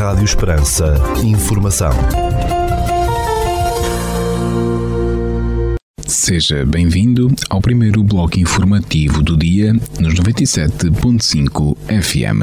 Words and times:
Rádio 0.00 0.24
Esperança. 0.24 0.94
Informação. 1.22 1.92
Seja 6.06 6.64
bem-vindo 6.64 7.30
ao 7.50 7.60
primeiro 7.60 8.02
bloco 8.02 8.40
informativo 8.40 9.22
do 9.22 9.36
dia 9.36 9.74
nos 9.74 10.14
97.5 10.14 11.76
FM. 12.02 12.40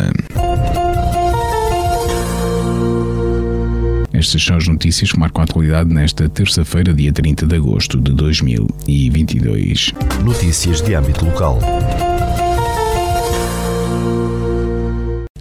Estas 4.13 4.43
são 4.43 4.57
as 4.57 4.67
notícias 4.67 5.11
que 5.11 5.17
marcam 5.17 5.41
a 5.41 5.45
atualidade 5.45 5.91
nesta 5.91 6.29
terça-feira, 6.29 6.93
dia 6.93 7.11
30 7.11 7.47
de 7.47 7.55
agosto 7.55 7.99
de 7.99 8.13
2022. 8.13 9.93
Notícias 10.23 10.79
de 10.79 10.93
âmbito 10.93 11.25
local. 11.25 11.59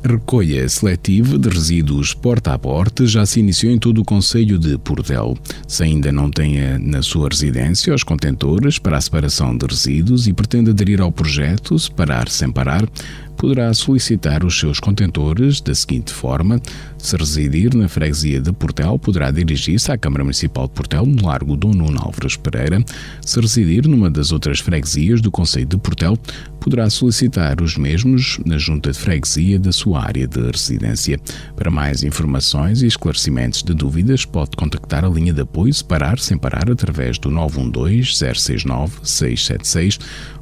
Recolha 0.09 0.69
seletiva 0.69 1.37
de 1.37 1.49
resíduos 1.49 2.15
porta 2.15 2.55
a 2.55 2.59
porta 2.59 3.05
já 3.05 3.27
se 3.27 3.41
iniciou 3.41 3.73
em 3.73 3.79
todo 3.79 4.01
o 4.01 4.05
Conselho 4.05 4.57
de 4.57 4.79
Portel. 4.79 5.37
Se 5.67 5.83
ainda 5.83 6.13
não 6.13 6.31
tenha 6.31 6.79
na 6.79 7.03
sua 7.03 7.29
residência 7.29 7.93
os 7.93 8.05
contentores 8.05 8.79
para 8.79 8.97
a 8.97 9.01
separação 9.01 9.57
de 9.57 9.67
resíduos 9.67 10.29
e 10.29 10.33
pretende 10.33 10.71
aderir 10.71 11.01
ao 11.01 11.11
projeto 11.11 11.77
Separar 11.77 12.29
Sem 12.29 12.53
Parar, 12.53 12.89
poderá 13.37 13.73
solicitar 13.75 14.45
os 14.45 14.59
seus 14.59 14.81
contentores 14.81 15.61
da 15.61 15.75
seguinte 15.75 16.13
forma: 16.13 16.61
se 16.99 17.17
residir 17.17 17.75
na 17.75 17.89
freguesia 17.89 18.41
de 18.41 18.53
Portel, 18.53 18.99
poderá 18.99 19.31
dirigir-se 19.31 19.93
à 19.93 19.99
Câmara 19.99 20.25
Municipal 20.25 20.67
de 20.67 20.73
Portel, 20.73 21.07
no 21.07 21.27
Largo 21.27 21.57
Dom 21.57 21.73
Nuno 21.73 22.01
Álvares 22.01 22.37
Pereira. 22.37 22.85
Se 23.25 23.41
residir 23.41 23.87
numa 23.87 24.11
das 24.11 24.33
outras 24.33 24.61
freguesias 24.61 25.21
do 25.21 25.31
Conselho 25.31 25.67
de 25.67 25.77
Portel, 25.77 26.19
poderá 26.61 26.91
solicitar 26.91 27.61
os 27.63 27.77
mesmos 27.77 28.41
na 28.45 28.59
junta 28.59 28.91
de 28.91 28.99
freguesia 28.99 29.59
da 29.59 29.71
sua 29.71 30.03
área 30.05 30.27
de 30.27 30.41
residência. 30.51 31.21
Para 31.55 31.71
mais 31.71 32.03
informações 32.03 32.83
e 32.83 32.87
esclarecimentos 32.87 33.63
de 33.63 33.73
dúvidas, 33.73 34.25
pode 34.25 34.57
contactar 34.57 35.05
a 35.05 35.09
linha 35.09 35.33
de 35.33 35.43
apoio 35.43 35.73
Separar 35.73 36.19
Sem 36.19 36.37
Parar 36.37 36.71
através 36.71 37.19
do 37.19 37.31
912 37.31 38.05
069 38.05 38.99
676 39.05 39.99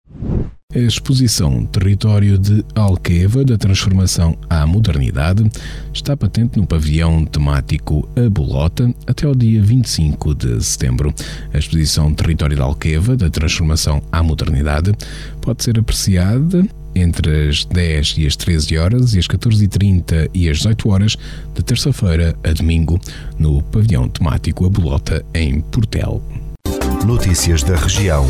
A 0.75 0.79
exposição 0.79 1.67
Território 1.67 2.39
de 2.39 2.65
Alqueva 2.75 3.45
da 3.45 3.59
Transformação 3.59 4.39
à 4.49 4.67
Modernidade 4.67 5.45
está 5.93 6.17
patente 6.17 6.59
no 6.59 6.67
pavilhão 6.67 7.27
temático 7.27 8.09
A 8.17 8.31
Bolota 8.31 8.91
até 9.07 9.27
ao 9.27 9.35
dia 9.35 9.63
25 9.63 10.35
de 10.35 10.65
setembro. 10.65 11.13
A 11.53 11.59
exposição 11.59 12.15
Território 12.15 12.57
de 12.57 12.63
Alqueva 12.63 13.15
da 13.15 13.29
Transformação 13.29 14.03
à 14.11 14.23
Modernidade 14.23 14.95
pode 15.43 15.63
ser 15.63 15.79
apreciada 15.79 16.67
entre 16.95 17.49
as 17.49 17.65
10 17.65 18.15
e 18.19 18.27
as 18.27 18.37
13 18.37 18.79
horas 18.79 19.15
e 19.15 19.19
as 19.19 19.27
14h30 19.27 20.31
e 20.35 20.49
as 20.49 20.59
18 20.59 20.89
horas 20.89 21.17
de 21.55 21.63
terça-feira 21.63 22.35
a 22.45 22.53
domingo 22.53 23.01
no 23.39 23.63
pavilhão 23.63 24.09
temático 24.09 24.67
A 24.67 24.69
Bolota 24.69 25.25
em 25.35 25.61
Portel. 25.61 26.23
Notícias 27.05 27.63
da 27.63 27.77
região. 27.77 28.27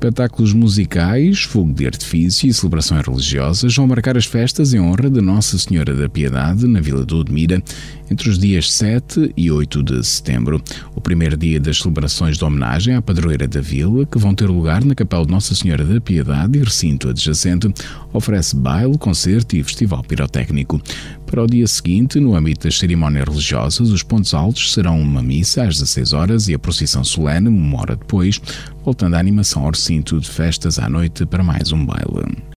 Espetáculos 0.00 0.54
musicais, 0.54 1.42
fogo 1.42 1.74
de 1.74 1.84
artifício 1.84 2.48
e 2.48 2.54
celebrações 2.54 3.06
religiosas 3.06 3.76
vão 3.76 3.86
marcar 3.86 4.16
as 4.16 4.24
festas 4.24 4.72
em 4.72 4.80
honra 4.80 5.10
de 5.10 5.20
Nossa 5.20 5.58
Senhora 5.58 5.94
da 5.94 6.08
Piedade 6.08 6.66
na 6.66 6.80
Vila 6.80 7.04
do 7.04 7.18
Odmira 7.18 7.62
entre 8.10 8.30
os 8.30 8.38
dias 8.38 8.72
7 8.72 9.32
e 9.36 9.50
8 9.50 9.82
de 9.82 10.02
setembro. 10.02 10.60
O 10.96 11.02
primeiro 11.02 11.36
dia 11.36 11.60
das 11.60 11.78
celebrações 11.78 12.38
de 12.38 12.44
homenagem 12.44 12.94
à 12.94 13.02
padroeira 13.02 13.46
da 13.46 13.60
vila, 13.60 14.06
que 14.06 14.18
vão 14.18 14.34
ter 14.34 14.46
lugar 14.46 14.82
na 14.84 14.94
Capela 14.94 15.26
de 15.26 15.30
Nossa 15.30 15.54
Senhora 15.54 15.84
da 15.84 16.00
Piedade 16.00 16.58
e 16.58 16.62
recinto 16.62 17.10
adjacente, 17.10 17.72
oferece 18.12 18.56
baile, 18.56 18.96
concerto 18.96 19.54
e 19.54 19.62
festival 19.62 20.02
pirotécnico. 20.02 20.80
Para 21.26 21.44
o 21.44 21.46
dia 21.46 21.66
seguinte, 21.68 22.18
no 22.18 22.34
âmbito 22.34 22.66
das 22.66 22.76
cerimónias 22.76 23.28
religiosas, 23.28 23.90
os 23.90 24.02
pontos 24.02 24.34
altos 24.34 24.72
serão 24.72 25.00
uma 25.00 25.22
missa 25.22 25.62
às 25.62 25.78
16 25.78 26.12
horas 26.12 26.48
e 26.48 26.54
a 26.54 26.58
procissão 26.58 27.04
solene 27.04 27.48
uma 27.48 27.80
hora 27.80 27.94
depois, 27.94 28.40
voltando 28.84 29.14
à 29.14 29.18
animação 29.18 29.64
ao 29.64 29.70
recinto 29.70 30.18
de 30.20 30.30
festas 30.30 30.78
à 30.78 30.88
noite 30.88 31.26
para 31.26 31.42
mais 31.42 31.72
um 31.72 31.84
baile. 31.84 32.49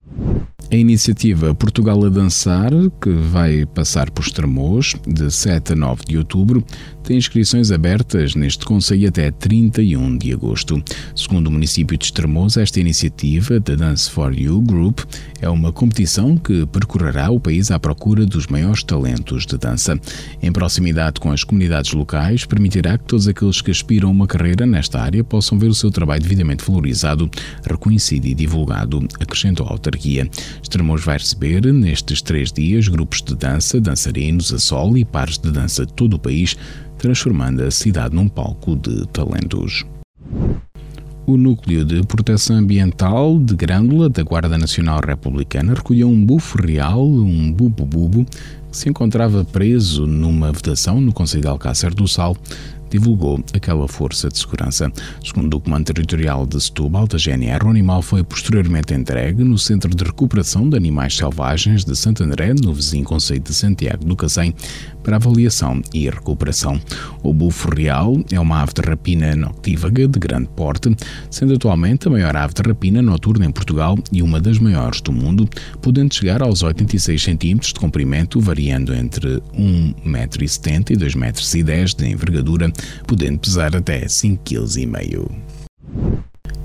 A 0.71 0.75
iniciativa 0.77 1.53
Portugal 1.53 2.05
a 2.05 2.07
Dançar, 2.07 2.71
que 3.01 3.09
vai 3.09 3.65
passar 3.65 4.09
por 4.09 4.21
Estremoz 4.21 4.95
de 5.05 5.29
7 5.29 5.73
a 5.73 5.75
9 5.75 6.03
de 6.07 6.17
outubro, 6.17 6.63
tem 7.03 7.17
inscrições 7.17 7.71
abertas 7.71 8.35
neste 8.35 8.63
Conselho 8.63 9.09
até 9.09 9.31
31 9.31 10.17
de 10.17 10.31
agosto. 10.31 10.81
Segundo 11.13 11.47
o 11.47 11.51
município 11.51 11.97
de 11.97 12.05
Estremoz, 12.05 12.55
esta 12.55 12.79
iniciativa, 12.79 13.59
The 13.59 13.75
Dance 13.75 14.09
for 14.09 14.33
You 14.33 14.61
Group, 14.61 14.99
é 15.41 15.49
uma 15.49 15.73
competição 15.73 16.37
que 16.37 16.65
percorrerá 16.67 17.29
o 17.31 17.39
país 17.39 17.69
à 17.69 17.77
procura 17.77 18.25
dos 18.25 18.47
maiores 18.47 18.81
talentos 18.81 19.45
de 19.45 19.57
dança. 19.57 19.99
Em 20.41 20.53
proximidade 20.53 21.19
com 21.19 21.31
as 21.31 21.43
comunidades 21.43 21.91
locais, 21.91 22.45
permitirá 22.45 22.97
que 22.97 23.03
todos 23.03 23.27
aqueles 23.27 23.59
que 23.59 23.71
aspiram 23.71 24.07
a 24.07 24.11
uma 24.11 24.27
carreira 24.27 24.65
nesta 24.65 25.01
área 25.01 25.21
possam 25.21 25.59
ver 25.59 25.67
o 25.67 25.75
seu 25.75 25.91
trabalho 25.91 26.21
devidamente 26.21 26.63
valorizado, 26.63 27.29
reconhecido 27.67 28.25
e 28.27 28.33
divulgado, 28.33 29.05
acrescentou 29.19 29.67
a 29.67 29.71
autarquia. 29.71 30.00
Estremoz 30.61 31.03
vai 31.03 31.17
receber, 31.17 31.61
nestes 31.73 32.21
três 32.21 32.51
dias, 32.51 32.87
grupos 32.87 33.21
de 33.21 33.35
dança, 33.35 33.79
dançarinos 33.79 34.53
a 34.53 34.59
solo 34.59 34.97
e 34.97 35.05
pares 35.05 35.37
de 35.37 35.51
dança 35.51 35.85
de 35.85 35.93
todo 35.93 36.15
o 36.15 36.19
país, 36.19 36.57
transformando 36.97 37.63
a 37.63 37.71
cidade 37.71 38.15
num 38.15 38.27
palco 38.27 38.75
de 38.75 39.07
talentos. 39.07 39.85
O 41.25 41.37
Núcleo 41.37 41.85
de 41.85 42.01
Proteção 42.03 42.57
Ambiental 42.57 43.39
de 43.39 43.55
Grândola 43.55 44.09
da 44.09 44.23
Guarda 44.23 44.57
Nacional 44.57 44.99
Republicana 45.05 45.73
recolheu 45.73 46.09
um 46.09 46.25
bufo 46.25 46.61
real, 46.61 47.07
um 47.07 47.51
bubo-bubo, 47.53 48.25
que 48.71 48.77
se 48.77 48.89
encontrava 48.89 49.45
preso 49.45 50.07
numa 50.07 50.51
vedação 50.51 50.99
no 50.99 51.13
Conselho 51.13 51.43
de 51.43 51.47
Alcácer 51.47 51.93
do 51.93 52.07
Sal, 52.07 52.35
divulgou 52.91 53.43
aquela 53.53 53.87
força 53.87 54.29
de 54.29 54.37
segurança. 54.37 54.91
Segundo 55.23 55.55
o 55.55 55.59
Comando 55.59 55.85
Territorial 55.85 56.45
de 56.45 56.61
Setúbal, 56.61 57.07
da 57.07 57.17
GNR, 57.17 57.65
o 57.65 57.69
animal 57.69 58.01
foi 58.01 58.23
posteriormente 58.23 58.93
entregue 58.93 59.43
no 59.43 59.57
Centro 59.57 59.93
de 59.95 60.03
Recuperação 60.03 60.69
de 60.69 60.77
Animais 60.77 61.15
Selvagens 61.15 61.85
de 61.85 61.95
Santo 61.95 62.23
André, 62.23 62.53
no 62.53 62.73
vizinho 62.73 63.05
Conselho 63.05 63.39
de 63.39 63.53
Santiago 63.53 64.05
do 64.05 64.15
Cacém, 64.15 64.53
para 65.03 65.15
avaliação 65.15 65.81
e 65.93 66.09
recuperação. 66.09 66.79
O 67.23 67.33
bufo 67.33 67.73
real 67.73 68.17
é 68.31 68.39
uma 68.39 68.61
ave 68.61 68.73
de 68.73 68.81
rapina 68.81 69.35
noctívaga 69.35 70.07
de 70.07 70.19
grande 70.19 70.49
porte, 70.49 70.95
sendo 71.29 71.53
atualmente 71.53 72.07
a 72.07 72.11
maior 72.11 72.35
ave 72.35 72.53
de 72.53 72.61
rapina 72.61 73.01
noturna 73.01 73.45
em 73.45 73.51
Portugal 73.51 73.97
e 74.11 74.21
uma 74.21 74.39
das 74.39 74.59
maiores 74.59 75.01
do 75.01 75.11
mundo, 75.11 75.49
podendo 75.81 76.13
chegar 76.13 76.41
aos 76.41 76.61
86 76.63 77.23
cm 77.23 77.59
de 77.59 77.73
comprimento, 77.73 78.39
variando 78.39 78.93
entre 78.93 79.41
1,70 79.57 80.67
m 80.67 80.85
e 80.89 80.97
2,10 80.97 81.65
m 81.65 81.85
de 81.95 82.07
envergadura, 82.07 82.71
podendo 83.07 83.39
pesar 83.39 83.75
até 83.75 84.05
5,5 84.05 84.39
kg. 84.43 85.60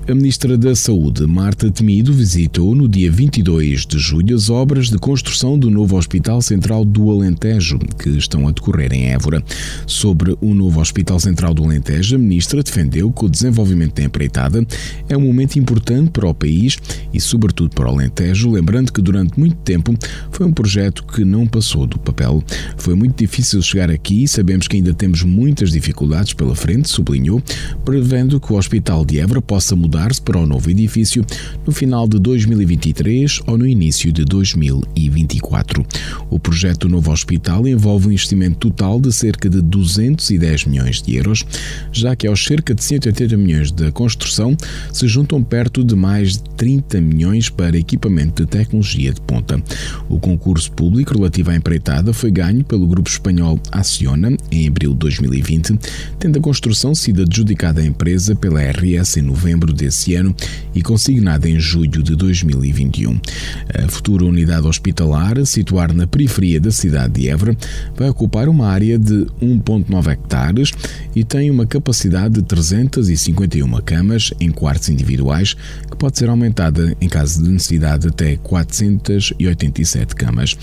A 0.09 0.15
Ministra 0.15 0.57
da 0.57 0.73
Saúde, 0.73 1.27
Marta 1.27 1.69
Temido, 1.69 2.13
visitou 2.13 2.73
no 2.73 2.87
dia 2.87 3.11
22 3.11 3.85
de 3.85 3.99
julho 3.99 4.37
as 4.37 4.49
obras 4.49 4.89
de 4.89 4.97
construção 4.97 5.59
do 5.59 5.69
novo 5.69 5.97
Hospital 5.97 6.41
Central 6.41 6.85
do 6.85 7.11
Alentejo, 7.11 7.77
que 7.77 8.11
estão 8.11 8.47
a 8.47 8.51
decorrer 8.51 8.93
em 8.93 9.07
Évora. 9.09 9.43
Sobre 9.85 10.37
o 10.39 10.53
novo 10.53 10.79
Hospital 10.79 11.19
Central 11.19 11.53
do 11.53 11.65
Alentejo, 11.65 12.15
a 12.15 12.19
Ministra 12.19 12.63
defendeu 12.63 13.11
que 13.11 13.25
o 13.25 13.29
desenvolvimento 13.29 13.95
da 13.95 14.03
empreitada 14.03 14.65
é 15.09 15.17
um 15.17 15.19
momento 15.19 15.59
importante 15.59 16.09
para 16.11 16.29
o 16.29 16.33
país 16.33 16.77
e, 17.13 17.19
sobretudo, 17.19 17.71
para 17.71 17.91
o 17.91 17.93
Alentejo, 17.93 18.49
lembrando 18.49 18.93
que 18.93 19.01
durante 19.01 19.37
muito 19.37 19.57
tempo 19.57 19.93
foi 20.31 20.45
um 20.45 20.53
projeto 20.53 21.03
que 21.03 21.25
não 21.25 21.45
passou 21.45 21.85
do 21.85 21.99
papel. 21.99 22.41
Foi 22.77 22.95
muito 22.95 23.17
difícil 23.17 23.61
chegar 23.61 23.91
aqui 23.91 24.23
e 24.23 24.27
sabemos 24.29 24.69
que 24.69 24.77
ainda 24.77 24.93
temos 24.93 25.21
muitas 25.23 25.69
dificuldades 25.69 26.31
pela 26.31 26.55
frente, 26.55 26.87
sublinhou, 26.87 27.43
prevendo 27.83 28.39
que 28.39 28.53
o 28.53 28.55
Hospital 28.55 29.03
de 29.03 29.19
Évora 29.19 29.41
possa 29.41 29.75
mudar 29.75 29.96
mudar-se 29.97 30.21
para 30.21 30.37
o 30.37 30.45
novo 30.45 30.69
edifício 30.69 31.25
no 31.65 31.73
final 31.73 32.07
de 32.07 32.19
2023 32.19 33.41
ou 33.47 33.57
no 33.57 33.65
início 33.65 34.11
de 34.11 34.23
2024. 34.23 35.83
O 36.29 36.39
projeto 36.39 36.87
do 36.87 36.89
novo 36.89 37.11
hospital 37.11 37.67
envolve 37.67 38.07
um 38.07 38.11
investimento 38.11 38.69
total 38.69 39.01
de 39.01 39.11
cerca 39.11 39.49
de 39.49 39.61
210 39.61 40.65
milhões 40.65 41.01
de 41.01 41.15
euros, 41.15 41.43
já 41.91 42.15
que 42.15 42.27
aos 42.27 42.43
cerca 42.43 42.75
de 42.75 42.83
180 42.83 43.35
milhões 43.37 43.71
da 43.71 43.91
construção 43.91 44.55
se 44.93 45.07
juntam 45.07 45.43
perto 45.43 45.83
de 45.83 45.95
mais 45.95 46.33
de 46.33 46.43
30 46.57 47.01
milhões 47.01 47.49
para 47.49 47.77
equipamento 47.77 48.43
de 48.43 48.49
tecnologia 48.49 49.11
de 49.11 49.21
ponta. 49.21 49.61
O 50.07 50.19
concurso 50.19 50.71
público 50.71 51.15
relativo 51.15 51.49
à 51.49 51.55
empreitada 51.55 52.13
foi 52.13 52.29
ganho 52.29 52.63
pelo 52.63 52.87
grupo 52.87 53.09
espanhol 53.09 53.59
Acciona 53.71 54.35
em 54.51 54.67
abril 54.67 54.91
de 54.91 54.99
2020, 54.99 55.79
tendo 56.19 56.37
a 56.37 56.41
construção 56.41 56.93
sido 56.93 57.23
adjudicada 57.23 57.81
à 57.81 57.85
empresa 57.85 58.35
pela 58.35 58.61
RS 58.61 59.17
em 59.17 59.21
novembro 59.21 59.73
de 59.73 59.87
desse 59.87 60.15
ano 60.15 60.35
e 60.75 60.81
consignada 60.81 61.49
em 61.49 61.59
julho 61.59 62.03
de 62.03 62.15
2021. 62.15 63.19
A 63.73 63.87
futura 63.87 64.25
unidade 64.25 64.67
hospitalar, 64.67 65.43
situada 65.45 65.93
na 65.93 66.05
periferia 66.17 66.59
da 66.59 66.71
cidade 66.71 67.21
de 67.21 67.29
Évora, 67.29 67.55
vai 67.95 68.09
ocupar 68.09 68.49
uma 68.49 68.67
área 68.67 68.97
de 68.97 69.27
1,9 69.39 70.11
hectares 70.11 70.71
e 71.15 71.23
tem 71.23 71.51
uma 71.51 71.67
capacidade 71.67 72.35
de 72.35 72.41
351 72.41 73.69
camas 73.81 74.33
em 74.39 74.49
quartos 74.49 74.89
individuais, 74.89 75.55
que 75.89 75.95
pode 75.95 76.17
ser 76.17 76.27
aumentada 76.27 76.97
em 76.99 77.07
caso 77.07 77.43
de 77.43 77.49
necessidade 77.49 78.07
até 78.07 78.35
487 78.37 80.15
camas. 80.15 80.57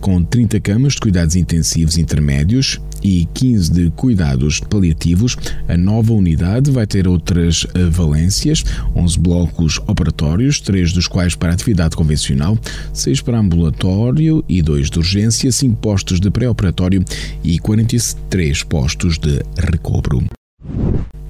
Com 0.00 0.22
30 0.22 0.60
camas 0.60 0.92
de 0.92 1.00
cuidados 1.00 1.34
intensivos 1.34 1.98
intermédios 1.98 2.80
e 3.02 3.26
15 3.34 3.72
de 3.72 3.90
cuidados 3.90 4.60
paliativos, 4.60 5.36
a 5.66 5.76
nova 5.76 6.12
unidade 6.12 6.70
vai 6.70 6.86
ter 6.86 7.08
outras 7.08 7.66
valências, 7.90 8.62
11 8.94 9.18
blocos 9.18 9.80
operatórios, 9.88 10.60
três 10.60 10.92
dos 10.92 11.08
quais 11.08 11.34
para 11.34 11.52
atividade 11.52 11.96
convencional, 11.96 12.56
seis 12.92 13.20
para 13.20 13.38
ambulatório 13.38 14.44
e 14.48 14.62
dois 14.62 14.88
de 14.88 14.99
urgência, 15.00 15.50
cinco 15.50 15.76
postos 15.76 16.20
de 16.20 16.30
pré-operatório 16.30 17.04
e 17.42 17.58
43 17.58 18.62
postos 18.64 19.18
de 19.18 19.42
recobro. 19.58 20.39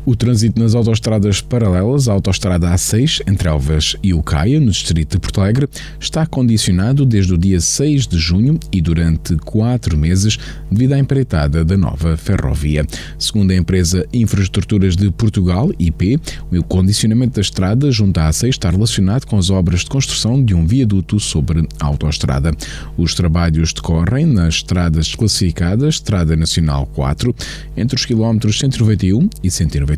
O 0.06 0.16
trânsito 0.16 0.58
nas 0.58 0.74
autoestradas 0.74 1.42
paralelas 1.42 2.08
à 2.08 2.12
autoestrada 2.14 2.70
A6, 2.70 3.20
entre 3.26 3.48
Alvas 3.48 3.96
e 4.02 4.14
Ucaia, 4.14 4.58
no 4.58 4.70
distrito 4.70 5.12
de 5.12 5.18
Porto 5.18 5.42
Alegre, 5.42 5.68
está 6.00 6.24
condicionado 6.24 7.04
desde 7.04 7.34
o 7.34 7.38
dia 7.38 7.60
6 7.60 8.06
de 8.06 8.18
junho 8.18 8.58
e 8.72 8.80
durante 8.80 9.36
quatro 9.36 9.98
meses 9.98 10.38
devido 10.70 10.94
à 10.94 10.98
empreitada 10.98 11.62
da 11.66 11.76
nova 11.76 12.16
ferrovia. 12.16 12.86
Segundo 13.18 13.50
a 13.50 13.56
empresa 13.56 14.06
Infraestruturas 14.10 14.96
de 14.96 15.10
Portugal, 15.10 15.70
IP, 15.78 16.18
o 16.50 16.64
condicionamento 16.64 17.34
da 17.34 17.42
estrada 17.42 17.90
junto 17.90 18.18
à 18.18 18.30
A6 18.30 18.48
está 18.48 18.70
relacionado 18.70 19.26
com 19.26 19.36
as 19.36 19.50
obras 19.50 19.80
de 19.80 19.86
construção 19.86 20.42
de 20.42 20.54
um 20.54 20.66
viaduto 20.66 21.20
sobre 21.20 21.68
a 21.78 21.86
autoestrada. 21.86 22.52
Os 22.96 23.14
trabalhos 23.14 23.74
decorrem 23.74 24.24
nas 24.24 24.54
estradas 24.54 25.08
desclassificadas 25.08 25.96
Estrada 25.96 26.34
Nacional 26.36 26.86
4, 26.94 27.34
entre 27.76 27.96
os 27.96 28.06
quilómetros 28.06 28.58
191 28.58 29.28
e 29.42 29.50
190 29.50 29.89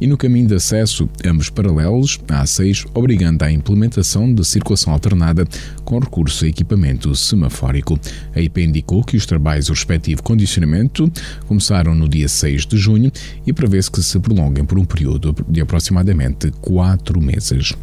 e 0.00 0.06
no 0.06 0.16
caminho 0.16 0.48
de 0.48 0.54
acesso, 0.54 1.08
ambos 1.24 1.50
paralelos, 1.50 2.18
à 2.28 2.42
A6, 2.44 2.86
obrigando 2.94 3.44
à 3.44 3.50
implementação 3.50 4.32
de 4.32 4.44
circulação 4.44 4.92
alternada 4.92 5.46
com 5.84 5.98
recurso 5.98 6.44
a 6.44 6.48
equipamento 6.48 7.14
semafórico. 7.14 7.98
A 8.34 8.40
IP 8.40 8.62
indicou 8.62 9.02
que 9.02 9.16
os 9.16 9.26
trabalhos 9.26 9.66
do 9.66 9.72
respectivo 9.72 10.22
condicionamento 10.22 11.10
começaram 11.46 11.94
no 11.94 12.08
dia 12.08 12.28
6 12.28 12.66
de 12.66 12.76
junho 12.76 13.10
e 13.46 13.52
prevê-se 13.52 13.90
que 13.90 14.02
se 14.02 14.18
prolonguem 14.18 14.64
por 14.64 14.78
um 14.78 14.84
período 14.84 15.34
de 15.48 15.60
aproximadamente 15.60 16.50
quatro 16.60 17.20
meses. 17.20 17.74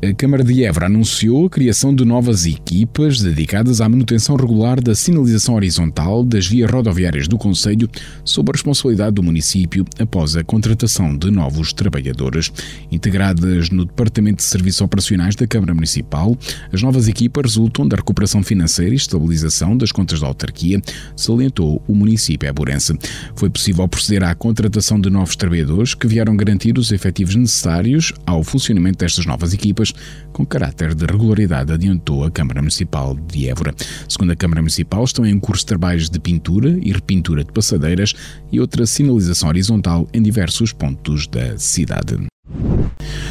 A 0.00 0.14
Câmara 0.14 0.44
de 0.44 0.62
Évora 0.62 0.86
anunciou 0.86 1.46
a 1.46 1.50
criação 1.50 1.92
de 1.92 2.04
novas 2.04 2.46
equipas 2.46 3.20
dedicadas 3.20 3.80
à 3.80 3.88
manutenção 3.88 4.36
regular 4.36 4.80
da 4.80 4.94
sinalização 4.94 5.56
horizontal 5.56 6.22
das 6.22 6.46
vias 6.46 6.70
rodoviárias 6.70 7.26
do 7.26 7.36
Conselho, 7.36 7.90
sob 8.24 8.48
a 8.48 8.52
responsabilidade 8.52 9.16
do 9.16 9.24
município 9.24 9.84
após 9.98 10.36
a 10.36 10.44
contratação 10.44 11.18
de 11.18 11.32
novos 11.32 11.72
trabalhadores. 11.72 12.52
Integradas 12.92 13.70
no 13.70 13.84
Departamento 13.84 14.36
de 14.36 14.44
Serviços 14.44 14.80
Operacionais 14.82 15.34
da 15.34 15.48
Câmara 15.48 15.74
Municipal, 15.74 16.38
as 16.72 16.80
novas 16.80 17.08
equipas 17.08 17.46
resultam 17.46 17.88
da 17.88 17.96
recuperação 17.96 18.40
financeira 18.40 18.92
e 18.92 18.96
estabilização 18.96 19.76
das 19.76 19.90
contas 19.90 20.20
da 20.20 20.28
autarquia, 20.28 20.80
salientou 21.16 21.82
o 21.88 21.94
município 21.94 22.48
aburense. 22.48 22.96
Foi 23.34 23.50
possível 23.50 23.88
proceder 23.88 24.22
à 24.22 24.32
contratação 24.32 25.00
de 25.00 25.10
novos 25.10 25.34
trabalhadores 25.34 25.92
que 25.92 26.06
vieram 26.06 26.36
garantir 26.36 26.78
os 26.78 26.92
efetivos 26.92 27.34
necessários 27.34 28.12
ao 28.24 28.44
funcionamento 28.44 28.98
destas 28.98 29.26
novas 29.26 29.52
equipas 29.52 29.87
com 30.32 30.44
caráter 30.46 30.94
de 30.94 31.04
regularidade, 31.04 31.72
adiantou 31.72 32.24
a 32.24 32.30
Câmara 32.30 32.60
Municipal 32.60 33.14
de 33.14 33.48
Évora. 33.48 33.74
Segundo 34.08 34.32
a 34.32 34.36
Câmara 34.36 34.62
Municipal, 34.62 35.04
estão 35.04 35.26
em 35.26 35.38
curso 35.38 35.66
trabalhos 35.66 36.08
de 36.08 36.18
pintura 36.18 36.78
e 36.80 36.92
repintura 36.92 37.44
de 37.44 37.52
passadeiras 37.52 38.14
e 38.52 38.60
outra 38.60 38.86
sinalização 38.86 39.48
horizontal 39.48 40.08
em 40.12 40.22
diversos 40.22 40.72
pontos 40.72 41.26
da 41.26 41.58
cidade. 41.58 42.28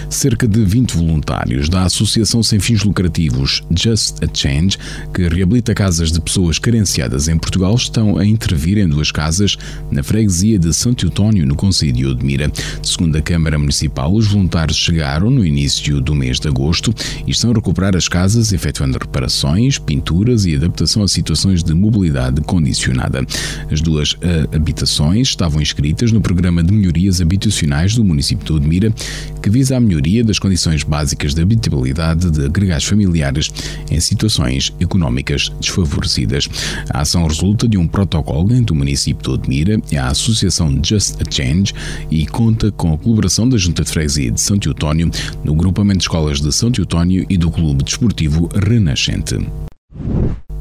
Cerca 0.09 0.47
de 0.47 0.63
20 0.63 0.95
voluntários 0.95 1.67
da 1.67 1.83
Associação 1.83 2.41
Sem 2.41 2.59
Fins 2.59 2.83
Lucrativos 2.83 3.61
Just 3.69 4.23
a 4.23 4.27
Change, 4.33 4.77
que 5.13 5.27
reabilita 5.27 5.73
casas 5.73 6.11
de 6.11 6.21
pessoas 6.21 6.57
carenciadas 6.57 7.27
em 7.27 7.37
Portugal, 7.37 7.75
estão 7.75 8.17
a 8.17 8.25
intervir 8.25 8.77
em 8.77 8.87
duas 8.87 9.11
casas 9.11 9.57
na 9.91 10.01
freguesia 10.01 10.57
de 10.57 10.73
Santo 10.73 11.05
Eutónio, 11.05 11.45
no 11.45 11.55
Conselho 11.55 12.15
de 12.15 12.25
Mira. 12.25 12.49
Segundo 12.81 13.17
a 13.17 13.21
Câmara 13.21 13.59
Municipal, 13.59 14.13
os 14.13 14.27
voluntários 14.27 14.77
chegaram 14.77 15.29
no 15.29 15.45
início 15.45 15.99
do 15.99 16.15
mês 16.15 16.39
de 16.39 16.47
agosto 16.47 16.93
e 17.27 17.31
estão 17.31 17.51
a 17.51 17.53
recuperar 17.53 17.95
as 17.95 18.07
casas, 18.07 18.53
efetuando 18.53 18.97
reparações, 18.97 19.77
pinturas 19.77 20.45
e 20.45 20.55
adaptação 20.55 21.03
a 21.03 21.07
situações 21.07 21.63
de 21.63 21.73
mobilidade 21.73 22.41
condicionada. 22.41 23.25
As 23.69 23.81
duas 23.81 24.13
uh, 24.13 24.55
habitações 24.55 25.27
estavam 25.27 25.61
inscritas 25.61 26.13
no 26.13 26.21
Programa 26.21 26.63
de 26.63 26.71
Melhorias 26.71 27.19
Habitacionais 27.19 27.93
do 27.93 28.05
município 28.05 28.45
de 28.45 28.53
Odmira, 28.53 28.93
que 29.41 29.49
visa 29.49 29.75
a 29.75 29.79
melhoria 29.79 29.96
das 30.23 30.39
condições 30.39 30.83
básicas 30.83 31.33
de 31.33 31.41
habitabilidade 31.41 32.29
de 32.29 32.45
agregados 32.45 32.85
familiares 32.85 33.51
em 33.89 33.99
situações 33.99 34.73
económicas 34.79 35.49
desfavorecidas. 35.59 36.47
A 36.89 37.01
ação 37.01 37.25
resulta 37.25 37.67
de 37.67 37.77
um 37.77 37.87
protocolo 37.87 38.53
entre 38.53 38.73
o 38.73 38.75
município 38.75 39.23
de 39.23 39.29
Odmira 39.29 39.81
e 39.91 39.97
a 39.97 40.07
Associação 40.07 40.79
Just 40.83 41.15
a 41.21 41.31
Change 41.31 41.73
e 42.11 42.25
conta 42.27 42.71
com 42.71 42.93
a 42.93 42.97
colaboração 42.97 43.49
da 43.49 43.57
Junta 43.57 43.83
de 43.83 43.89
Freguesia 43.89 44.31
de 44.31 44.39
São 44.39 44.57
Teotónio, 44.57 45.09
do 45.43 45.53
Grupamento 45.53 45.99
de 45.99 46.03
Escolas 46.03 46.39
de 46.39 46.51
São 46.53 46.71
Teotónio 46.71 47.25
e 47.29 47.37
do 47.37 47.49
Clube 47.49 47.83
Desportivo 47.83 48.49
Renascente 48.53 49.37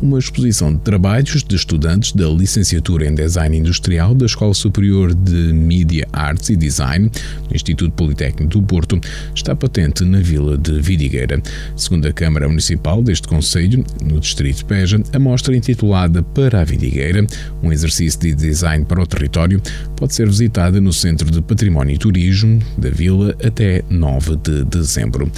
uma 0.00 0.18
exposição 0.18 0.72
de 0.72 0.80
trabalhos 0.80 1.42
de 1.42 1.56
estudantes 1.56 2.12
da 2.12 2.28
licenciatura 2.28 3.06
em 3.06 3.14
Design 3.14 3.56
Industrial 3.56 4.14
da 4.14 4.26
Escola 4.26 4.52
Superior 4.52 5.14
de 5.14 5.52
Media 5.52 6.06
Arts 6.12 6.50
e 6.50 6.56
Design 6.56 7.08
do 7.48 7.54
Instituto 7.54 7.92
Politécnico 7.92 8.58
do 8.58 8.62
Porto 8.62 9.00
está 9.34 9.54
patente 9.54 10.04
na 10.04 10.20
vila 10.20 10.58
de 10.58 10.80
Vidigueira. 10.80 11.40
Segundo 11.76 12.06
a 12.06 12.12
Câmara 12.12 12.48
Municipal 12.48 13.02
deste 13.02 13.26
Conselho, 13.26 13.84
no 14.02 14.20
Distrito 14.20 14.58
de 14.58 14.64
Peja, 14.64 15.00
a 15.12 15.18
mostra 15.18 15.56
intitulada 15.56 16.22
Para 16.22 16.60
a 16.60 16.64
Vidigueira, 16.64 17.26
um 17.62 17.72
exercício 17.72 18.20
de 18.20 18.34
design 18.34 18.84
para 18.84 19.02
o 19.02 19.06
território, 19.06 19.60
pode 19.96 20.14
ser 20.14 20.26
visitada 20.26 20.80
no 20.80 20.92
Centro 20.92 21.30
de 21.30 21.40
Património 21.40 21.94
e 21.94 21.98
Turismo 21.98 22.60
da 22.76 22.90
vila 22.90 23.34
até 23.42 23.82
9 23.88 24.36
de 24.36 24.64
dezembro. 24.64 25.30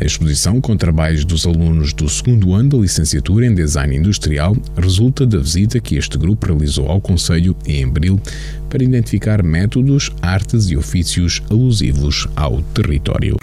A 0.00 0.04
exposição, 0.04 0.60
com 0.60 0.76
trabalhos 0.76 1.24
dos 1.24 1.46
alunos 1.46 1.92
do 1.92 2.08
segundo 2.08 2.54
ano 2.54 2.70
da 2.70 2.78
licenciatura 2.78 3.46
em 3.46 3.54
Design 3.54 4.03
Industrial 4.04 4.54
resulta 4.76 5.24
da 5.24 5.38
visita 5.38 5.80
que 5.80 5.96
este 5.96 6.18
grupo 6.18 6.46
realizou 6.46 6.90
ao 6.90 7.00
Conselho 7.00 7.56
em 7.66 7.84
abril 7.84 8.20
para 8.68 8.84
identificar 8.84 9.42
métodos, 9.42 10.12
artes 10.20 10.68
e 10.68 10.76
ofícios 10.76 11.42
alusivos 11.50 12.28
ao 12.36 12.60
território. 12.74 13.38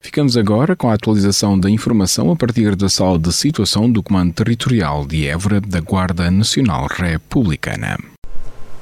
Ficamos 0.00 0.36
agora 0.36 0.74
com 0.74 0.90
a 0.90 0.94
atualização 0.94 1.58
da 1.58 1.70
informação 1.70 2.32
a 2.32 2.36
partir 2.36 2.74
da 2.74 2.88
sala 2.88 3.16
de 3.16 3.32
situação 3.32 3.88
do 3.88 4.02
Comando 4.02 4.32
Territorial 4.32 5.06
de 5.06 5.28
Évora 5.28 5.60
da 5.60 5.78
Guarda 5.78 6.32
Nacional 6.32 6.88
Republicana. 6.90 7.96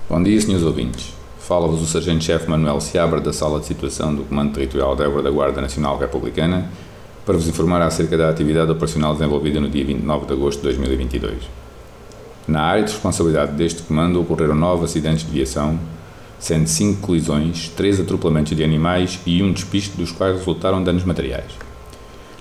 Bom 0.08 0.22
dia, 0.22 0.40
senhores 0.40 0.64
ouvintes. 0.64 1.12
Fala-vos 1.38 1.82
o 1.82 1.86
Sargento-Chefe 1.86 2.48
Manuel 2.48 2.80
Seabra 2.80 3.20
da 3.20 3.32
Sala 3.32 3.60
de 3.60 3.66
Situação 3.66 4.14
do 4.14 4.22
Comando 4.22 4.54
Territorial 4.54 4.96
de 4.96 5.02
Évora 5.02 5.22
da 5.22 5.30
Guarda 5.30 5.60
Nacional 5.60 5.98
Republicana 5.98 6.66
para 7.24 7.36
vos 7.36 7.46
informar 7.48 7.82
acerca 7.82 8.16
da 8.16 8.28
atividade 8.28 8.70
operacional 8.70 9.14
desenvolvida 9.14 9.60
no 9.60 9.68
dia 9.68 9.84
29 9.84 10.26
de 10.26 10.32
agosto 10.32 10.58
de 10.58 10.64
2022. 10.64 11.36
Na 12.48 12.62
área 12.62 12.82
de 12.82 12.92
responsabilidade 12.92 13.52
deste 13.52 13.82
comando 13.82 14.20
ocorreram 14.20 14.54
nove 14.54 14.84
acidentes 14.84 15.24
de 15.24 15.30
viação, 15.30 15.78
sendo 16.38 16.66
cinco 16.66 17.02
colisões, 17.02 17.68
três 17.76 18.00
atropelamentos 18.00 18.56
de 18.56 18.64
animais 18.64 19.20
e 19.26 19.42
um 19.42 19.52
despiste 19.52 19.96
dos 19.96 20.10
quais 20.10 20.38
resultaram 20.38 20.82
danos 20.82 21.04
materiais. 21.04 21.52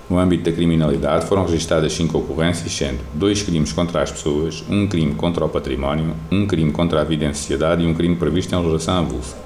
No 0.08 0.18
âmbito 0.18 0.42
da 0.42 0.50
criminalidade 0.50 1.26
foram 1.26 1.44
registradas 1.44 1.92
cinco 1.92 2.18
ocorrências, 2.18 2.72
sendo 2.72 2.98
dois 3.14 3.42
crimes 3.42 3.72
contra 3.72 4.02
as 4.02 4.10
pessoas, 4.10 4.64
um 4.68 4.88
crime 4.88 5.14
contra 5.14 5.44
o 5.44 5.48
património, 5.48 6.16
um 6.32 6.48
crime 6.48 6.72
contra 6.72 7.00
a 7.00 7.04
vida 7.04 7.26
em 7.26 7.32
sociedade 7.32 7.84
e 7.84 7.86
um 7.86 7.94
crime 7.94 8.16
previsto 8.16 8.52
em 8.52 8.58
legislação 8.58 8.98
avulsa. 8.98 9.36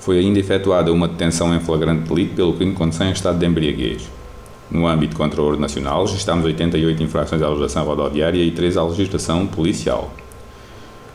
Foi 0.00 0.18
ainda 0.18 0.40
efetuada 0.40 0.92
uma 0.92 1.06
detenção 1.06 1.54
em 1.54 1.60
flagrante 1.60 2.08
delito 2.08 2.34
pelo 2.34 2.54
crime 2.54 2.72
de 2.72 2.76
condução 2.76 3.06
em 3.06 3.12
estado 3.12 3.38
de 3.38 3.46
embriaguez. 3.46 4.02
No 4.70 4.86
âmbito 4.86 5.16
contra 5.16 5.40
o 5.40 5.44
ordem 5.44 5.60
nacional, 5.60 6.04
registramos 6.04 6.44
88 6.44 7.02
infrações 7.02 7.42
à 7.42 7.48
legislação 7.48 7.84
rodoviária 7.84 8.42
e 8.42 8.50
3 8.50 8.76
à 8.76 8.84
legislação 8.84 9.46
policial. 9.46 10.12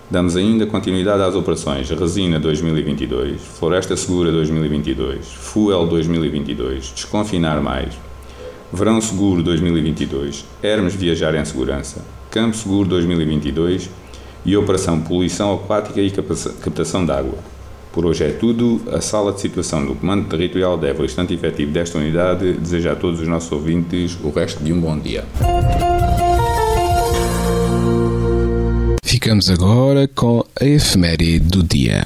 Damos 0.09 0.37
ainda 0.37 0.65
continuidade 0.65 1.21
às 1.21 1.35
operações 1.35 1.89
Resina 1.89 2.39
2022, 2.39 3.41
Floresta 3.41 3.97
Segura 3.97 4.31
2022, 4.31 5.27
Fuel 5.27 5.85
2022, 5.87 6.93
Desconfinar 6.95 7.59
Mais, 7.61 7.93
Verão 8.71 9.01
Seguro 9.01 9.43
2022, 9.43 10.45
Hermes 10.63 10.95
Viajar 10.95 11.35
em 11.35 11.43
Segurança, 11.43 12.05
Campo 12.31 12.55
Seguro 12.55 12.87
2022 12.87 13.89
e 14.45 14.55
Operação 14.55 15.01
Poluição 15.01 15.53
Aquática 15.53 15.99
e 15.99 16.09
Captação 16.09 17.05
de 17.05 17.11
Água. 17.11 17.56
Por 17.97 18.05
hoje 18.05 18.25
é 18.25 18.29
tudo. 18.29 18.79
A 18.91 19.01
sala 19.01 19.33
de 19.33 19.41
situação 19.41 19.83
do 19.83 19.95
Comando 19.95 20.29
Territorial 20.29 20.77
de 20.77 20.85
Évora, 20.85 21.05
instante 21.05 21.33
efetivo 21.33 21.71
desta 21.71 21.97
unidade, 21.97 22.53
deseja 22.53 22.91
a 22.91 22.95
todos 22.95 23.19
os 23.19 23.27
nossos 23.27 23.51
ouvintes 23.51 24.15
o 24.23 24.29
resto 24.29 24.63
de 24.63 24.71
um 24.71 24.79
bom 24.79 24.99
dia. 24.99 25.25
Ficamos 29.03 29.49
agora 29.49 30.07
com 30.07 30.45
a 30.61 30.63
efeméride 30.63 31.39
do 31.49 31.63
dia. 31.63 32.03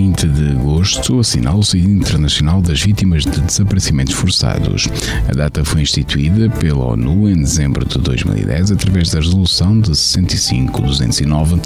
30 0.00 0.28
de 0.28 0.29
agosto, 0.90 1.20
assinala-se 1.20 1.78
Internacional 1.78 2.60
das 2.60 2.82
Vítimas 2.82 3.24
de 3.24 3.40
Desaparecimentos 3.40 4.14
Forçados. 4.14 4.88
A 5.28 5.32
data 5.32 5.64
foi 5.64 5.82
instituída 5.82 6.48
pela 6.50 6.84
ONU 6.84 7.28
em 7.28 7.36
dezembro 7.36 7.84
de 7.84 7.98
2010 7.98 8.72
através 8.72 9.10
da 9.10 9.20
Resolução 9.20 9.78
de 9.80 9.92
65-209, 9.92 11.60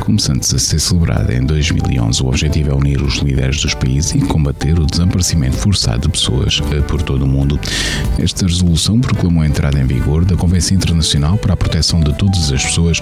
começando 0.00 0.40
a 0.40 0.58
ser 0.58 0.78
celebrada 0.78 1.34
em 1.34 1.44
2011. 1.44 2.22
O 2.22 2.28
objetivo 2.28 2.70
é 2.70 2.74
unir 2.74 3.02
os 3.02 3.16
líderes 3.16 3.60
dos 3.60 3.74
países 3.74 4.14
e 4.14 4.20
combater 4.20 4.78
o 4.78 4.86
desaparecimento 4.86 5.56
forçado 5.56 6.02
de 6.02 6.08
pessoas 6.08 6.62
eh, 6.72 6.80
por 6.80 7.02
todo 7.02 7.24
o 7.24 7.28
mundo. 7.28 7.60
Esta 8.18 8.46
resolução 8.46 8.98
proclamou 8.98 9.42
a 9.42 9.46
entrada 9.46 9.78
em 9.78 9.84
vigor 9.84 10.24
da 10.24 10.36
Convenção 10.36 10.76
Internacional 10.76 11.36
para 11.36 11.52
a 11.52 11.56
Proteção 11.56 12.00
de 12.00 12.16
Todas 12.16 12.50
as 12.50 12.64
Pessoas 12.64 13.00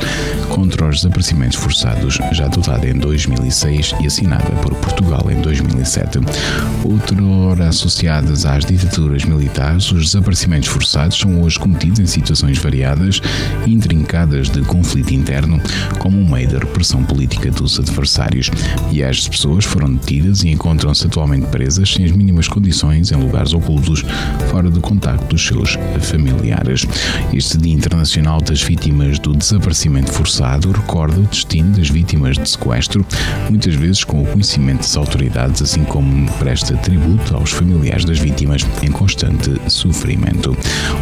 contra 0.48 0.88
os 0.88 0.96
Desaparecimentos 0.96 1.56
Forçados, 1.56 2.18
já 2.32 2.46
adotada 2.46 2.88
em 2.88 2.94
2006 2.94 3.94
e 4.00 4.06
assinada 4.06 4.50
por 4.62 4.74
Portugal 4.76 5.30
em 5.30 5.40
2007. 5.68 6.18
Outrora 6.84 7.68
associadas 7.68 8.46
às 8.46 8.64
ditaduras 8.64 9.24
militares, 9.24 9.90
os 9.92 10.06
desaparecimentos 10.06 10.68
forçados 10.68 11.18
são 11.18 11.42
hoje 11.42 11.58
cometidos 11.58 12.00
em 12.00 12.06
situações 12.06 12.58
variadas 12.58 13.20
e 13.66 13.72
intrincadas 13.72 14.48
de 14.48 14.60
conflito 14.62 15.12
interno, 15.12 15.60
como 15.98 16.18
um 16.18 16.28
meio 16.28 16.48
da 16.48 16.58
repressão 16.58 17.02
política 17.04 17.50
dos 17.50 17.78
adversários. 17.78 18.50
Milhares 18.90 19.24
de 19.24 19.30
pessoas 19.30 19.64
foram 19.64 19.94
detidas 19.94 20.42
e 20.42 20.48
encontram-se 20.48 21.06
atualmente 21.06 21.46
presas 21.46 21.92
sem 21.92 22.04
as 22.04 22.12
mínimas 22.12 22.48
condições 22.48 23.12
em 23.12 23.16
lugares 23.16 23.52
ocultos, 23.52 24.04
fora 24.50 24.70
do 24.70 24.80
contacto 24.80 25.26
dos 25.26 25.46
seus 25.46 25.76
familiares. 26.00 26.86
Este 27.32 27.58
Dia 27.58 27.74
Internacional 27.74 28.40
das 28.40 28.62
Vítimas 28.62 29.18
do 29.18 29.34
Desaparecimento 29.34 30.12
Forçado 30.12 30.70
recorda 30.72 31.20
o 31.20 31.24
destino 31.24 31.76
das 31.76 31.88
vítimas 31.88 32.36
de 32.36 32.48
sequestro, 32.48 33.04
muitas 33.50 33.74
vezes 33.74 34.04
com 34.04 34.22
o 34.22 34.26
conhecimento 34.26 34.78
das 34.78 34.96
autoridades, 34.96 35.57
assim 35.62 35.84
como 35.84 36.30
presta 36.32 36.76
tributo 36.76 37.34
aos 37.34 37.50
familiares 37.50 38.04
das 38.04 38.18
vítimas 38.18 38.66
em 38.82 38.90
constante 38.90 39.60
sofrimento. 39.68 40.56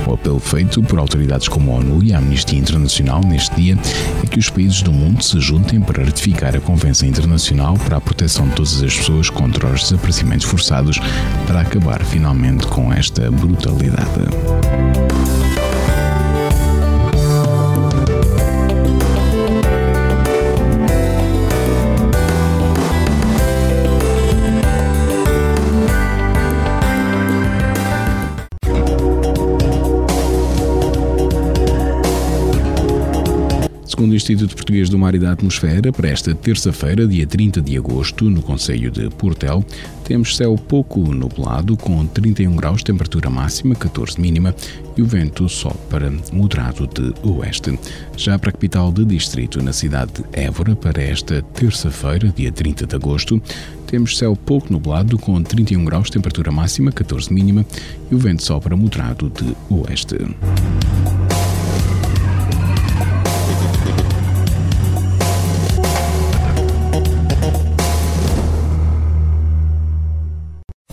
O 0.07 0.15
apelo 0.15 0.39
feito 0.39 0.83
por 0.83 0.99
autoridades 0.99 1.49
como 1.49 1.73
a 1.73 1.77
ONU 1.77 2.03
e 2.03 2.13
a 2.13 2.19
Amnistia 2.19 2.59
Internacional 2.59 3.21
neste 3.25 3.55
dia 3.55 3.79
é 4.23 4.27
que 4.27 4.39
os 4.39 4.51
países 4.51 4.83
do 4.83 4.93
mundo 4.93 5.23
se 5.23 5.41
juntem 5.41 5.81
para 5.81 6.05
ratificar 6.05 6.57
a 6.57 6.61
Convenção 6.61 7.09
Internacional 7.09 7.77
para 7.79 7.97
a 7.97 8.01
proteção 8.01 8.49
de 8.49 8.55
todas 8.55 8.83
as 8.83 8.95
pessoas 8.95 9.31
contra 9.31 9.67
os 9.69 9.83
desaparecimentos 9.83 10.47
forçados 10.47 10.99
para 11.47 11.61
acabar 11.61 12.03
finalmente 12.05 12.67
com 12.67 12.93
esta 12.93 13.31
brutalidade. 13.31 14.07
Instituto 34.26 34.56
Português 34.56 34.88
do 34.88 34.99
Mar 34.99 35.14
e 35.14 35.21
da 35.21 35.30
Atmosfera, 35.30 35.92
para 35.92 36.09
esta 36.09 36.35
terça-feira, 36.35 37.06
dia 37.06 37.25
30 37.25 37.61
de 37.61 37.78
agosto, 37.78 38.28
no 38.28 38.42
Conselho 38.42 38.90
de 38.90 39.09
Portel, 39.11 39.64
temos 40.02 40.37
céu 40.37 40.56
pouco 40.56 41.00
nublado, 41.14 41.76
com 41.76 42.04
31 42.04 42.56
graus, 42.56 42.83
temperatura 42.83 43.30
máxima, 43.30 43.76
14 43.76 44.21
mínima, 44.21 44.52
e 44.97 45.02
o 45.02 45.06
vento 45.06 45.47
para 45.88 46.12
moderado 46.33 46.88
de 46.88 47.14
oeste. 47.23 47.78
Já 48.16 48.37
para 48.37 48.50
a 48.50 48.52
capital 48.52 48.90
de 48.90 49.04
distrito, 49.04 49.62
na 49.62 49.73
cidade 49.73 50.14
de 50.14 50.25
Évora, 50.33 50.75
para 50.75 51.00
esta 51.00 51.40
terça-feira, 51.40 52.33
dia 52.37 52.50
30 52.50 52.85
de 52.85 52.97
agosto, 52.97 53.40
temos 53.87 54.18
céu 54.18 54.35
pouco 54.35 54.73
nublado, 54.73 55.16
com 55.18 55.40
31 55.40 55.85
graus, 55.85 56.11
temperatura 56.11 56.50
máxima, 56.50 56.90
14 56.90 57.33
mínima, 57.33 57.64
e 58.11 58.14
o 58.16 58.18
vento 58.18 58.61
para 58.61 58.76
moderado 58.76 59.30
de 59.30 59.56
oeste. 59.71 60.16